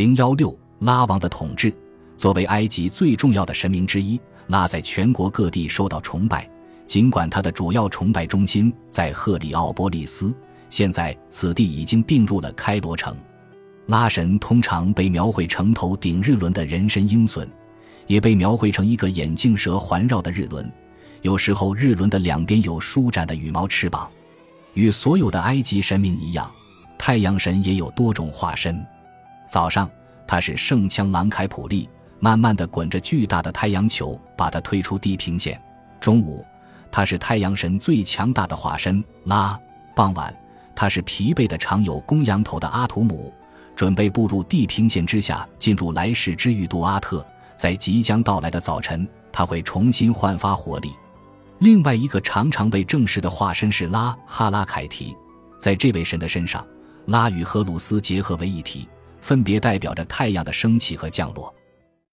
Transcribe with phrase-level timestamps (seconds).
[0.00, 1.70] 零幺六拉王的统治，
[2.16, 6.48] 作为埃及最重要的神明之一，拉在全国各地受到崇拜。
[6.86, 10.34] 尽管他的主要崇拜中心在赫里奥波利斯，
[10.70, 13.14] 现在此地已经并入了开罗城。
[13.88, 17.46] 拉神通常被描绘成头顶日轮的人身鹰隼，
[18.06, 20.72] 也被描绘成一个眼镜蛇环绕的日轮。
[21.20, 24.08] 有时候，日轮的两边有舒展的羽毛翅膀。
[24.72, 26.50] 与所有的埃及神明一样，
[26.96, 28.82] 太阳神也有多种化身。
[29.50, 29.90] 早上，
[30.28, 31.88] 他是圣枪郎凯普利，
[32.20, 35.60] 慢慢的滚着巨大的太阳球，把它推出地平线。
[36.00, 36.44] 中午。
[36.92, 39.56] 他是太阳神最强大的化身拉。
[39.94, 40.34] 傍晚，
[40.74, 43.32] 他是疲惫的、常有公羊头的阿图姆，
[43.76, 47.24] 准备步入地平线之下，进入来世之域杜阿特。
[47.56, 50.90] 在即将到来的早晨，他会重新焕发活力。
[51.60, 55.16] 另外一个常常被正视的化身是拉哈拉凯提，
[55.60, 56.66] 在这位神的身上，
[57.06, 58.88] 拉与荷鲁斯结合为一体，
[59.20, 61.54] 分别代表着太阳的升起和降落。